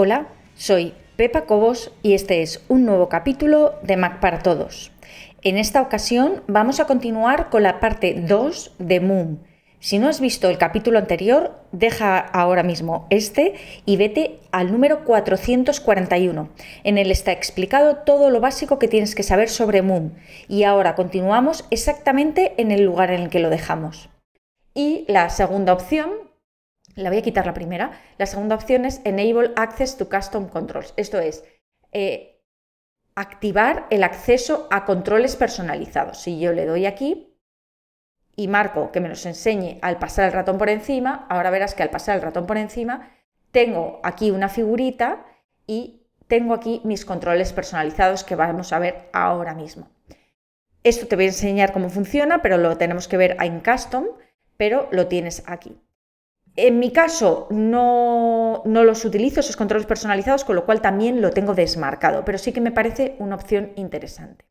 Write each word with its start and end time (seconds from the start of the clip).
Hola, 0.00 0.28
soy 0.54 0.94
Pepa 1.16 1.44
Cobos 1.44 1.90
y 2.04 2.14
este 2.14 2.42
es 2.42 2.64
un 2.68 2.84
nuevo 2.84 3.08
capítulo 3.08 3.74
de 3.82 3.96
Mac 3.96 4.20
para 4.20 4.38
Todos. 4.38 4.92
En 5.42 5.58
esta 5.58 5.82
ocasión 5.82 6.44
vamos 6.46 6.78
a 6.78 6.84
continuar 6.84 7.50
con 7.50 7.64
la 7.64 7.80
parte 7.80 8.14
2 8.16 8.76
de 8.78 9.00
Moon. 9.00 9.42
Si 9.80 9.98
no 9.98 10.08
has 10.08 10.20
visto 10.20 10.48
el 10.50 10.56
capítulo 10.56 11.00
anterior, 11.00 11.58
deja 11.72 12.16
ahora 12.16 12.62
mismo 12.62 13.08
este 13.10 13.54
y 13.86 13.96
vete 13.96 14.38
al 14.52 14.70
número 14.70 15.04
441. 15.04 16.48
En 16.84 16.96
él 16.96 17.10
está 17.10 17.32
explicado 17.32 17.96
todo 17.96 18.30
lo 18.30 18.38
básico 18.38 18.78
que 18.78 18.86
tienes 18.86 19.16
que 19.16 19.24
saber 19.24 19.48
sobre 19.48 19.82
Moon. 19.82 20.14
Y 20.46 20.62
ahora 20.62 20.94
continuamos 20.94 21.66
exactamente 21.72 22.54
en 22.56 22.70
el 22.70 22.84
lugar 22.84 23.10
en 23.10 23.22
el 23.22 23.30
que 23.30 23.40
lo 23.40 23.50
dejamos. 23.50 24.10
Y 24.74 25.06
la 25.08 25.28
segunda 25.28 25.72
opción, 25.72 26.27
la 26.98 27.10
voy 27.10 27.18
a 27.18 27.22
quitar 27.22 27.46
la 27.46 27.54
primera, 27.54 27.92
la 28.18 28.26
segunda 28.26 28.56
opción 28.56 28.84
es 28.84 29.00
Enable 29.04 29.52
Access 29.56 29.96
to 29.96 30.08
Custom 30.08 30.48
Controls. 30.48 30.94
Esto 30.96 31.18
es, 31.18 31.44
eh, 31.92 32.42
activar 33.14 33.86
el 33.90 34.04
acceso 34.04 34.68
a 34.70 34.84
controles 34.84 35.36
personalizados. 35.36 36.18
Si 36.18 36.38
yo 36.38 36.52
le 36.52 36.66
doy 36.66 36.86
aquí 36.86 37.36
y 38.36 38.48
marco 38.48 38.92
que 38.92 39.00
me 39.00 39.08
los 39.08 39.26
enseñe 39.26 39.78
al 39.82 39.98
pasar 39.98 40.26
el 40.26 40.32
ratón 40.32 40.58
por 40.58 40.68
encima, 40.68 41.26
ahora 41.28 41.50
verás 41.50 41.74
que 41.74 41.82
al 41.82 41.90
pasar 41.90 42.16
el 42.16 42.22
ratón 42.22 42.46
por 42.46 42.56
encima 42.56 43.10
tengo 43.50 44.00
aquí 44.04 44.30
una 44.30 44.48
figurita 44.48 45.24
y 45.66 46.06
tengo 46.26 46.54
aquí 46.54 46.80
mis 46.84 47.04
controles 47.04 47.52
personalizados 47.52 48.22
que 48.22 48.36
vamos 48.36 48.72
a 48.72 48.78
ver 48.78 49.08
ahora 49.12 49.54
mismo. 49.54 49.88
Esto 50.84 51.06
te 51.06 51.16
voy 51.16 51.24
a 51.24 51.28
enseñar 51.28 51.72
cómo 51.72 51.90
funciona, 51.90 52.42
pero 52.42 52.56
lo 52.56 52.76
tenemos 52.76 53.08
que 53.08 53.16
ver 53.16 53.36
en 53.40 53.60
custom, 53.60 54.04
pero 54.56 54.88
lo 54.92 55.08
tienes 55.08 55.42
aquí. 55.46 55.80
En 56.60 56.80
mi 56.80 56.90
caso 56.90 57.46
no, 57.50 58.64
los 58.64 59.04
utilizo 59.04 59.38
esos 59.38 59.56
controles 59.56 59.86
personalizados, 59.86 60.42
con 60.42 60.56
lo 60.56 60.66
cual 60.66 60.82
también 60.82 61.20
lo 61.20 61.30
tengo 61.30 61.54
desmarcado, 61.54 62.24
pero 62.24 62.36
sí 62.36 62.52
que 62.52 62.60
me 62.60 62.72
parece 62.72 63.14
una 63.20 63.36
opción 63.36 63.70
interesante. 63.76 64.44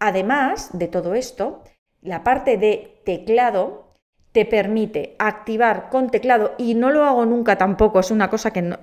Además 0.00 0.76
de 0.76 0.88
todo 0.88 1.14
esto, 1.14 1.62
la 2.00 2.24
parte 2.24 2.56
de 2.56 3.00
teclado 3.04 3.94
te 4.32 4.44
permite 4.44 5.14
activar 5.20 5.90
con 5.90 6.10
teclado 6.10 6.56
y 6.58 6.74
no 6.74 6.90
lo 6.90 7.04
hago 7.04 7.24
nunca 7.24 7.56
tampoco, 7.56 8.00
es 8.00 8.10
una 8.10 8.28
cosa 8.28 8.52
que 8.52 8.62
no, 8.62 8.76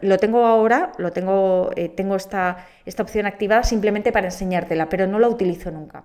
lo 0.00 0.18
tengo 0.18 0.46
ahora, 0.46 0.92
lo 0.98 1.10
tengo, 1.10 1.70
eh, 1.74 1.88
tengo 1.88 2.14
esta, 2.14 2.68
esta 2.86 3.02
opción 3.02 3.26
activada 3.26 3.64
simplemente 3.64 4.12
para 4.12 4.28
enseñártela, 4.28 4.88
pero 4.88 5.08
no 5.08 5.18
la 5.18 5.26
utilizo 5.26 5.72
nunca. 5.72 6.04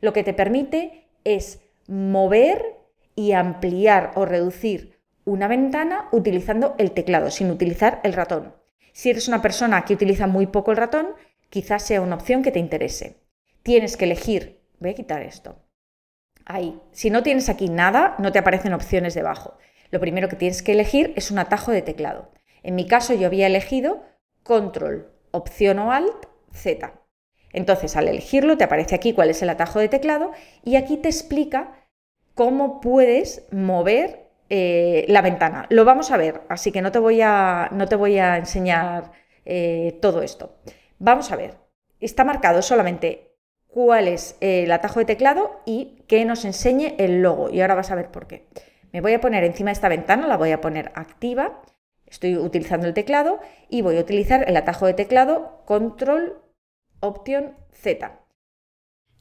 Lo 0.00 0.14
que 0.14 0.24
te 0.24 0.32
permite 0.32 1.10
es 1.24 1.60
mover 1.86 2.78
y 3.14 3.32
ampliar 3.32 4.12
o 4.14 4.24
reducir 4.24 4.97
una 5.28 5.46
ventana 5.46 6.08
utilizando 6.10 6.74
el 6.78 6.92
teclado, 6.92 7.30
sin 7.30 7.50
utilizar 7.50 8.00
el 8.02 8.14
ratón. 8.14 8.54
Si 8.92 9.10
eres 9.10 9.28
una 9.28 9.42
persona 9.42 9.84
que 9.84 9.92
utiliza 9.92 10.26
muy 10.26 10.46
poco 10.46 10.70
el 10.70 10.78
ratón, 10.78 11.08
quizás 11.50 11.82
sea 11.82 12.00
una 12.00 12.16
opción 12.16 12.42
que 12.42 12.50
te 12.50 12.58
interese. 12.58 13.20
Tienes 13.62 13.96
que 13.96 14.06
elegir, 14.06 14.62
voy 14.80 14.90
a 14.90 14.94
quitar 14.94 15.22
esto, 15.22 15.62
ahí. 16.46 16.80
Si 16.92 17.10
no 17.10 17.22
tienes 17.22 17.50
aquí 17.50 17.68
nada, 17.68 18.16
no 18.18 18.32
te 18.32 18.38
aparecen 18.38 18.72
opciones 18.72 19.14
debajo. 19.14 19.58
Lo 19.90 20.00
primero 20.00 20.28
que 20.28 20.36
tienes 20.36 20.62
que 20.62 20.72
elegir 20.72 21.12
es 21.14 21.30
un 21.30 21.38
atajo 21.38 21.72
de 21.72 21.82
teclado. 21.82 22.32
En 22.62 22.74
mi 22.74 22.86
caso 22.86 23.12
yo 23.12 23.26
había 23.26 23.46
elegido 23.46 24.02
control, 24.42 25.12
opción 25.30 25.78
o 25.78 25.92
alt, 25.92 26.26
Z. 26.52 26.94
Entonces 27.52 27.96
al 27.96 28.08
elegirlo 28.08 28.56
te 28.56 28.64
aparece 28.64 28.94
aquí 28.94 29.12
cuál 29.12 29.28
es 29.28 29.42
el 29.42 29.50
atajo 29.50 29.78
de 29.78 29.88
teclado 29.88 30.32
y 30.64 30.76
aquí 30.76 30.96
te 30.96 31.08
explica 31.08 31.86
cómo 32.34 32.80
puedes 32.80 33.46
mover 33.52 34.27
eh, 34.50 35.04
la 35.08 35.22
ventana. 35.22 35.66
Lo 35.68 35.84
vamos 35.84 36.10
a 36.10 36.16
ver, 36.16 36.42
así 36.48 36.72
que 36.72 36.82
no 36.82 36.92
te 36.92 36.98
voy 36.98 37.20
a, 37.22 37.68
no 37.72 37.86
te 37.86 37.96
voy 37.96 38.18
a 38.18 38.36
enseñar 38.36 39.12
eh, 39.44 39.98
todo 40.00 40.22
esto. 40.22 40.56
Vamos 40.98 41.30
a 41.32 41.36
ver, 41.36 41.56
está 42.00 42.24
marcado 42.24 42.62
solamente 42.62 43.34
cuál 43.66 44.08
es 44.08 44.36
eh, 44.40 44.64
el 44.64 44.72
atajo 44.72 45.00
de 45.00 45.06
teclado 45.06 45.60
y 45.66 46.04
que 46.08 46.24
nos 46.24 46.44
enseñe 46.44 46.94
el 46.98 47.22
logo. 47.22 47.50
Y 47.50 47.60
ahora 47.60 47.74
vas 47.74 47.90
a 47.90 47.94
ver 47.94 48.10
por 48.10 48.26
qué. 48.26 48.46
Me 48.92 49.00
voy 49.00 49.12
a 49.12 49.20
poner 49.20 49.44
encima 49.44 49.70
de 49.70 49.74
esta 49.74 49.88
ventana, 49.88 50.26
la 50.26 50.36
voy 50.36 50.52
a 50.52 50.60
poner 50.60 50.92
activa. 50.94 51.62
Estoy 52.06 52.36
utilizando 52.36 52.86
el 52.86 52.94
teclado 52.94 53.40
y 53.68 53.82
voy 53.82 53.98
a 53.98 54.00
utilizar 54.00 54.48
el 54.48 54.56
atajo 54.56 54.86
de 54.86 54.94
teclado 54.94 55.62
Control 55.66 56.42
Option 57.00 57.54
Z. 57.70 58.18